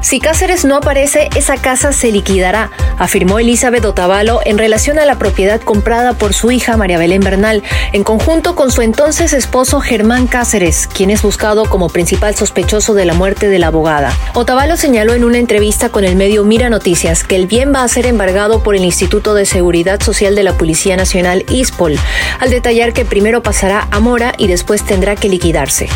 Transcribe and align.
Si 0.00 0.20
Cáceres 0.20 0.64
no 0.64 0.76
aparece, 0.76 1.28
esa 1.34 1.56
casa 1.56 1.92
se 1.92 2.12
liquidará, 2.12 2.70
afirmó 2.98 3.40
Elizabeth 3.40 3.84
Otavalo 3.84 4.40
en 4.44 4.56
relación 4.56 4.98
a 4.98 5.04
la 5.04 5.18
propiedad 5.18 5.60
comprada 5.60 6.12
por 6.12 6.34
su 6.34 6.52
hija 6.52 6.76
María 6.76 6.98
Belén 6.98 7.20
Bernal, 7.20 7.64
en 7.92 8.04
conjunto 8.04 8.54
con 8.54 8.70
su 8.70 8.82
entonces 8.82 9.32
esposo 9.32 9.80
Germán 9.80 10.28
Cáceres, 10.28 10.86
quien 10.86 11.10
es 11.10 11.22
buscado 11.22 11.68
como 11.68 11.88
principal 11.88 12.36
sospechoso 12.36 12.94
de 12.94 13.06
la 13.06 13.14
muerte 13.14 13.48
de 13.48 13.58
la 13.58 13.66
abogada. 13.66 14.16
Otavalo 14.34 14.76
señaló 14.76 15.14
en 15.14 15.24
una 15.24 15.38
entrevista 15.38 15.88
con 15.88 16.04
el 16.04 16.14
medio 16.14 16.44
Mira 16.44 16.70
Noticias 16.70 17.24
que 17.24 17.34
el 17.34 17.48
bien 17.48 17.74
va 17.74 17.82
a 17.82 17.88
ser 17.88 18.06
embargado 18.06 18.62
por 18.62 18.76
el 18.76 18.84
Instituto 18.84 19.34
de 19.34 19.46
Seguridad 19.46 20.00
Social 20.00 20.36
de 20.36 20.44
la 20.44 20.56
Policía 20.56 20.96
Nacional 20.96 21.44
ISPOL, 21.50 21.98
al 22.38 22.50
detallar 22.50 22.92
que 22.92 23.04
primero 23.04 23.42
pasará 23.42 23.88
a 23.90 23.98
Mora 23.98 24.32
y 24.38 24.46
después 24.46 24.84
tendrá 24.84 25.16
que 25.16 25.28
liquidarse. 25.28 25.88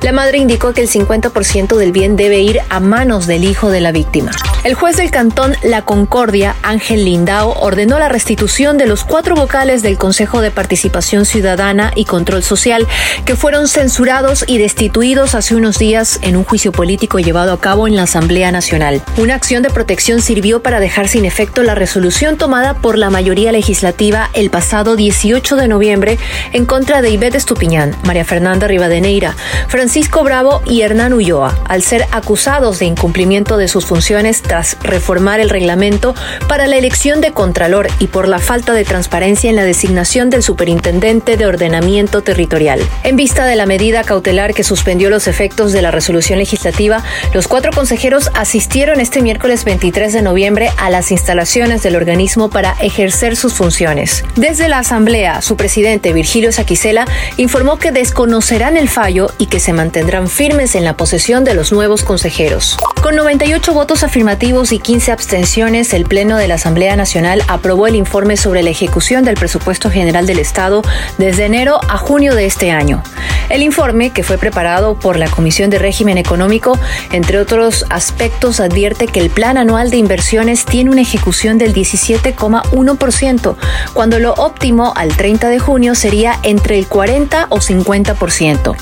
La 0.00 0.12
madre 0.12 0.38
indicó 0.38 0.72
que 0.72 0.80
el 0.80 0.88
50% 0.88 1.76
del 1.76 1.92
bien 1.92 2.16
debe 2.16 2.40
ir 2.40 2.60
a 2.70 2.80
manos 2.80 3.26
del 3.26 3.49
hijo 3.50 3.70
de 3.70 3.80
la 3.80 3.92
víctima. 3.92 4.30
El 4.62 4.74
juez 4.74 4.96
del 4.98 5.10
cantón 5.10 5.56
La 5.62 5.82
Concordia, 5.82 6.54
Ángel 6.62 7.06
Lindao, 7.06 7.54
ordenó 7.60 7.98
la 7.98 8.10
restitución 8.10 8.76
de 8.76 8.86
los 8.86 9.04
cuatro 9.04 9.34
vocales 9.34 9.82
del 9.82 9.96
Consejo 9.96 10.42
de 10.42 10.50
Participación 10.50 11.24
Ciudadana 11.24 11.92
y 11.94 12.04
Control 12.04 12.42
Social 12.42 12.86
que 13.24 13.36
fueron 13.36 13.68
censurados 13.68 14.44
y 14.46 14.58
destituidos 14.58 15.34
hace 15.34 15.54
unos 15.54 15.78
días 15.78 16.18
en 16.22 16.36
un 16.36 16.44
juicio 16.44 16.72
político 16.72 17.18
llevado 17.18 17.52
a 17.52 17.60
cabo 17.60 17.88
en 17.88 17.96
la 17.96 18.02
Asamblea 18.02 18.52
Nacional. 18.52 19.02
Una 19.16 19.34
acción 19.34 19.62
de 19.62 19.70
protección 19.70 20.20
sirvió 20.20 20.62
para 20.62 20.78
dejar 20.78 21.08
sin 21.08 21.24
efecto 21.24 21.62
la 21.62 21.74
resolución 21.74 22.36
tomada 22.36 22.74
por 22.74 22.98
la 22.98 23.08
mayoría 23.08 23.52
legislativa 23.52 24.28
el 24.34 24.50
pasado 24.50 24.94
18 24.94 25.56
de 25.56 25.68
noviembre 25.68 26.18
en 26.52 26.66
contra 26.66 27.00
de 27.00 27.10
Ivette 27.10 27.36
Estupiñán, 27.36 27.96
María 28.04 28.26
Fernanda 28.26 28.68
Rivadeneira, 28.68 29.34
Francisco 29.68 30.22
Bravo 30.22 30.60
y 30.66 30.82
Hernán 30.82 31.14
Ulloa, 31.14 31.58
al 31.66 31.82
ser 31.82 32.06
acusados 32.12 32.78
de 32.78 32.84
incumplimiento 32.84 33.39
de 33.40 33.68
sus 33.68 33.86
funciones 33.86 34.42
tras 34.42 34.76
reformar 34.82 35.40
el 35.40 35.48
reglamento 35.48 36.14
para 36.46 36.66
la 36.66 36.76
elección 36.76 37.20
de 37.20 37.32
Contralor 37.32 37.88
y 37.98 38.08
por 38.08 38.28
la 38.28 38.38
falta 38.38 38.74
de 38.74 38.84
transparencia 38.84 39.48
en 39.48 39.56
la 39.56 39.64
designación 39.64 40.28
del 40.28 40.42
Superintendente 40.42 41.36
de 41.36 41.46
Ordenamiento 41.46 42.22
Territorial. 42.22 42.80
En 43.02 43.16
vista 43.16 43.46
de 43.46 43.56
la 43.56 43.66
medida 43.66 44.04
cautelar 44.04 44.52
que 44.52 44.62
suspendió 44.62 45.08
los 45.08 45.26
efectos 45.26 45.72
de 45.72 45.80
la 45.80 45.90
resolución 45.90 46.38
legislativa, 46.38 47.02
los 47.32 47.48
cuatro 47.48 47.72
consejeros 47.72 48.30
asistieron 48.34 49.00
este 49.00 49.22
miércoles 49.22 49.64
23 49.64 50.12
de 50.12 50.22
noviembre 50.22 50.70
a 50.76 50.90
las 50.90 51.10
instalaciones 51.10 51.82
del 51.82 51.96
organismo 51.96 52.50
para 52.50 52.72
ejercer 52.80 53.36
sus 53.36 53.54
funciones. 53.54 54.22
Desde 54.36 54.68
la 54.68 54.80
Asamblea, 54.80 55.40
su 55.40 55.56
presidente 55.56 56.12
Virgilio 56.12 56.52
Saquicela 56.52 57.06
informó 57.38 57.78
que 57.78 57.90
desconocerán 57.90 58.76
el 58.76 58.88
fallo 58.88 59.32
y 59.38 59.46
que 59.46 59.60
se 59.60 59.72
mantendrán 59.72 60.28
firmes 60.28 60.74
en 60.74 60.84
la 60.84 60.96
posesión 60.96 61.44
de 61.44 61.54
los 61.54 61.72
nuevos 61.72 62.04
consejeros. 62.04 62.76
Con 63.02 63.16
98 63.30 63.74
votos 63.74 64.02
afirmativos 64.02 64.72
y 64.72 64.80
15 64.80 65.12
abstenciones, 65.12 65.94
el 65.94 66.04
Pleno 66.04 66.36
de 66.36 66.48
la 66.48 66.54
Asamblea 66.54 66.96
Nacional 66.96 67.44
aprobó 67.46 67.86
el 67.86 67.94
informe 67.94 68.36
sobre 68.36 68.64
la 68.64 68.70
ejecución 68.70 69.24
del 69.24 69.36
presupuesto 69.36 69.88
general 69.88 70.26
del 70.26 70.40
Estado 70.40 70.82
desde 71.16 71.44
enero 71.44 71.78
a 71.88 71.96
junio 71.96 72.34
de 72.34 72.46
este 72.46 72.72
año. 72.72 73.04
El 73.48 73.62
informe, 73.62 74.10
que 74.10 74.24
fue 74.24 74.36
preparado 74.36 74.98
por 74.98 75.16
la 75.16 75.30
Comisión 75.30 75.70
de 75.70 75.78
Régimen 75.78 76.18
Económico, 76.18 76.76
entre 77.12 77.38
otros 77.38 77.86
aspectos, 77.88 78.58
advierte 78.58 79.06
que 79.06 79.20
el 79.20 79.30
plan 79.30 79.58
anual 79.58 79.92
de 79.92 79.98
inversiones 79.98 80.64
tiene 80.64 80.90
una 80.90 81.02
ejecución 81.02 81.56
del 81.56 81.72
17,1%, 81.72 83.56
cuando 83.92 84.18
lo 84.18 84.34
óptimo 84.34 84.92
al 84.96 85.16
30 85.16 85.50
de 85.50 85.60
junio 85.60 85.94
sería 85.94 86.40
entre 86.42 86.80
el 86.80 86.88
40 86.88 87.46
o 87.50 87.58
50%. 87.58 88.76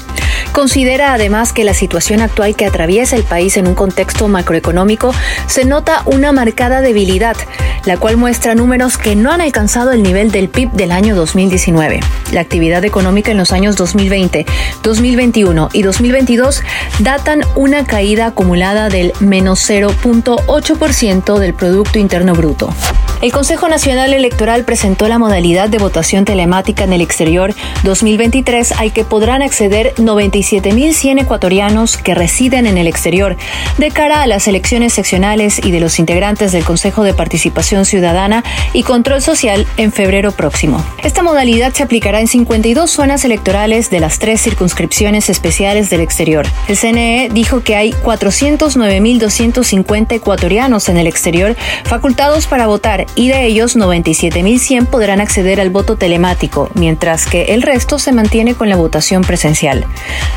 Considera 0.58 1.14
además 1.14 1.52
que 1.52 1.62
la 1.62 1.72
situación 1.72 2.20
actual 2.20 2.56
que 2.56 2.66
atraviesa 2.66 3.14
el 3.14 3.22
país 3.22 3.56
en 3.56 3.68
un 3.68 3.76
contexto 3.76 4.26
macroeconómico 4.26 5.14
se 5.46 5.64
nota 5.64 6.02
una 6.04 6.32
marcada 6.32 6.80
debilidad, 6.80 7.36
la 7.84 7.96
cual 7.96 8.16
muestra 8.16 8.56
números 8.56 8.98
que 8.98 9.14
no 9.14 9.30
han 9.30 9.40
alcanzado 9.40 9.92
el 9.92 10.02
nivel 10.02 10.32
del 10.32 10.48
PIB 10.48 10.72
del 10.72 10.90
año 10.90 11.14
2019. 11.14 12.00
La 12.32 12.40
actividad 12.40 12.84
económica 12.84 13.30
en 13.30 13.36
los 13.36 13.52
años 13.52 13.76
2020, 13.76 14.46
2021 14.82 15.68
y 15.72 15.82
2022 15.82 16.62
datan 16.98 17.42
una 17.54 17.86
caída 17.86 18.26
acumulada 18.26 18.88
del 18.88 19.12
menos 19.20 19.60
0.8% 19.70 21.38
del 21.38 21.54
Producto 21.54 22.00
Interno 22.00 22.34
Bruto. 22.34 22.74
El 23.20 23.32
Consejo 23.32 23.68
Nacional 23.68 24.14
Electoral 24.14 24.64
presentó 24.64 25.08
la 25.08 25.18
modalidad 25.18 25.68
de 25.68 25.78
votación 25.78 26.24
telemática 26.24 26.84
en 26.84 26.92
el 26.92 27.00
exterior 27.00 27.52
2023 27.82 28.70
al 28.78 28.92
que 28.92 29.02
podrán 29.02 29.42
acceder 29.42 29.92
97.100 29.96 31.22
ecuatorianos 31.22 31.96
que 31.96 32.14
residen 32.14 32.68
en 32.68 32.78
el 32.78 32.86
exterior 32.86 33.36
de 33.76 33.90
cara 33.90 34.22
a 34.22 34.28
las 34.28 34.46
elecciones 34.46 34.92
seccionales 34.92 35.60
y 35.64 35.72
de 35.72 35.80
los 35.80 35.98
integrantes 35.98 36.52
del 36.52 36.62
Consejo 36.62 37.02
de 37.02 37.12
Participación 37.12 37.86
Ciudadana 37.86 38.44
y 38.72 38.84
Control 38.84 39.20
Social 39.20 39.66
en 39.78 39.90
febrero 39.90 40.30
próximo. 40.30 40.86
Esta 41.02 41.24
modalidad 41.24 41.72
se 41.72 41.82
aplicará 41.82 42.20
en 42.20 42.28
52 42.28 42.88
zonas 42.88 43.24
electorales 43.24 43.90
de 43.90 43.98
las 43.98 44.20
tres 44.20 44.42
circunscripciones 44.42 45.28
especiales 45.28 45.90
del 45.90 46.02
exterior. 46.02 46.46
El 46.68 46.76
CNE 46.76 47.30
dijo 47.32 47.64
que 47.64 47.74
hay 47.74 47.94
409.250 47.94 50.12
ecuatorianos 50.12 50.88
en 50.88 50.98
el 50.98 51.08
exterior 51.08 51.56
facultados 51.82 52.46
para 52.46 52.68
votar 52.68 53.07
y 53.14 53.28
de 53.28 53.46
ellos 53.46 53.76
97.100 53.76 54.86
podrán 54.86 55.20
acceder 55.20 55.60
al 55.60 55.70
voto 55.70 55.96
telemático, 55.96 56.70
mientras 56.74 57.26
que 57.26 57.54
el 57.54 57.62
resto 57.62 57.98
se 57.98 58.12
mantiene 58.12 58.54
con 58.54 58.68
la 58.68 58.76
votación 58.76 59.22
presencial. 59.22 59.86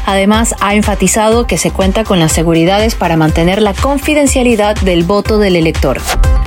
Además, 0.05 0.55
ha 0.59 0.75
enfatizado 0.75 1.47
que 1.47 1.57
se 1.57 1.71
cuenta 1.71 2.03
con 2.03 2.19
las 2.19 2.31
seguridades 2.31 2.95
para 2.95 3.17
mantener 3.17 3.61
la 3.61 3.73
confidencialidad 3.73 4.75
del 4.81 5.03
voto 5.03 5.37
del 5.37 5.55
elector. 5.55 5.99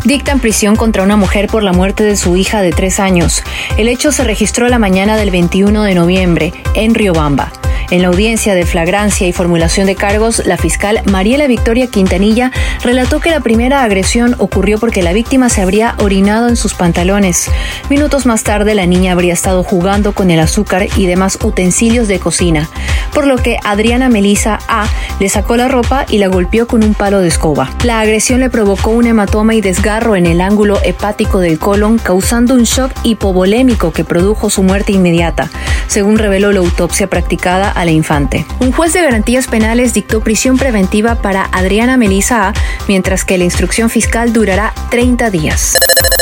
Dictan 0.04 0.40
prisión 0.40 0.76
contra 0.76 1.02
una 1.02 1.16
mujer 1.16 1.46
por 1.46 1.62
la 1.62 1.72
muerte 1.72 2.04
de 2.04 2.16
su 2.16 2.36
hija 2.36 2.60
de 2.60 2.72
tres 2.72 3.00
años. 3.00 3.42
El 3.78 3.88
hecho 3.88 4.12
se 4.12 4.24
registró 4.24 4.68
la 4.68 4.78
mañana 4.78 5.16
del 5.16 5.30
21 5.30 5.82
de 5.82 5.94
noviembre 5.94 6.52
en 6.74 6.94
Riobamba. 6.94 7.52
En 7.90 8.02
la 8.02 8.08
audiencia 8.08 8.54
de 8.54 8.66
flagrancia 8.66 9.26
y 9.26 9.32
formulación 9.32 9.86
de 9.86 9.94
cargos, 9.94 10.42
la 10.46 10.56
fiscal 10.56 11.00
Mariela 11.04 11.46
Victoria 11.46 11.86
Quintanilla 11.86 12.50
relató 12.82 13.20
que 13.20 13.30
la 13.30 13.40
primera 13.40 13.84
agresión 13.84 14.34
ocurrió 14.38 14.78
porque 14.78 15.02
la 15.02 15.12
víctima 15.12 15.48
se 15.48 15.62
habría 15.62 15.94
orinado 15.98 16.48
en 16.48 16.56
sus 16.56 16.74
pantalones. 16.74 17.50
Minutos 17.90 18.26
más 18.26 18.42
tarde, 18.42 18.74
la 18.74 18.86
niña 18.86 19.12
habría 19.12 19.32
estado 19.32 19.62
jugando 19.62 20.12
con 20.12 20.30
el 20.30 20.40
azúcar 20.40 20.88
y 20.96 21.06
demás 21.06 21.38
utensilios 21.42 22.08
de 22.08 22.18
cocina, 22.18 22.68
por 23.14 23.26
lo 23.26 23.36
que 23.36 23.58
Adriana 23.64 24.08
Melisa 24.08 24.58
A 24.68 24.86
le 25.20 25.28
sacó 25.28 25.56
la 25.56 25.68
ropa 25.68 26.04
y 26.08 26.18
la 26.18 26.28
golpeó 26.28 26.66
con 26.66 26.84
un 26.84 26.94
palo 26.94 27.20
de 27.20 27.28
escoba. 27.28 27.70
La 27.84 28.00
agresión 28.00 28.40
le 28.40 28.50
provocó 28.50 28.90
un 28.90 29.06
hematoma 29.06 29.54
y 29.54 29.60
desgarro 29.60 30.16
en 30.16 30.26
el 30.26 30.40
ángulo 30.40 30.78
hepático 30.82 31.38
del 31.38 31.58
colon, 31.58 31.98
causando 31.98 32.54
un 32.54 32.64
shock 32.64 32.92
hipovolémico 33.04 33.92
que 33.92 34.04
produjo 34.04 34.50
su 34.50 34.62
muerte 34.62 34.92
inmediata, 34.92 35.50
según 35.86 36.18
reveló 36.18 36.52
la 36.52 36.60
autopsia 36.60 37.08
practicada 37.08 37.70
a 37.70 37.84
la 37.84 37.92
infante. 37.92 38.44
Un 38.60 38.72
juez 38.72 38.92
de 38.92 39.02
garantías 39.02 39.46
penales 39.46 39.94
dictó 39.94 40.20
prisión 40.20 40.58
preventiva 40.58 41.16
para 41.16 41.48
Adriana 41.52 41.96
Melisa 41.96 42.48
A, 42.48 42.52
mientras 42.88 43.24
que 43.24 43.38
la 43.38 43.44
instrucción 43.44 43.90
fiscal 43.90 44.32
durará 44.32 44.74
30 44.90 45.30
días. 45.30 45.76